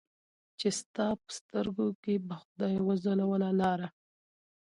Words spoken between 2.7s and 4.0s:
وځلوله لاره